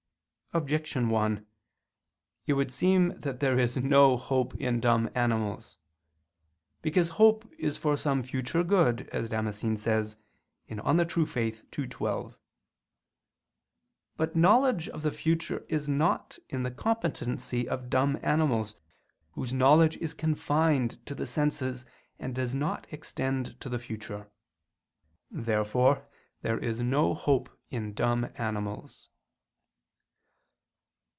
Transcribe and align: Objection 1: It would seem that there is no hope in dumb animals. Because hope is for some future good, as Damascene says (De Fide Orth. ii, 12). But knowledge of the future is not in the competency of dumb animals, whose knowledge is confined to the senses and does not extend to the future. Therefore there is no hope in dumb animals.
Objection 0.53 1.07
1: 1.09 1.47
It 2.45 2.51
would 2.51 2.73
seem 2.73 3.17
that 3.21 3.39
there 3.39 3.57
is 3.57 3.77
no 3.77 4.17
hope 4.17 4.53
in 4.55 4.81
dumb 4.81 5.09
animals. 5.15 5.77
Because 6.81 7.07
hope 7.11 7.49
is 7.57 7.77
for 7.77 7.95
some 7.95 8.21
future 8.21 8.61
good, 8.61 9.07
as 9.13 9.29
Damascene 9.29 9.77
says 9.77 10.17
(De 10.67 10.75
Fide 10.75 11.17
Orth. 11.25 11.37
ii, 11.79 11.87
12). 11.87 12.37
But 14.17 14.35
knowledge 14.35 14.89
of 14.89 15.03
the 15.03 15.11
future 15.11 15.65
is 15.69 15.87
not 15.87 16.37
in 16.49 16.63
the 16.63 16.71
competency 16.71 17.65
of 17.65 17.89
dumb 17.89 18.19
animals, 18.21 18.75
whose 19.31 19.53
knowledge 19.53 19.95
is 19.99 20.13
confined 20.13 20.99
to 21.05 21.15
the 21.15 21.25
senses 21.25 21.85
and 22.19 22.35
does 22.35 22.53
not 22.53 22.85
extend 22.91 23.57
to 23.61 23.69
the 23.69 23.79
future. 23.79 24.29
Therefore 25.31 26.09
there 26.41 26.59
is 26.59 26.81
no 26.81 27.13
hope 27.13 27.57
in 27.69 27.93
dumb 27.93 28.29
animals. 28.35 29.07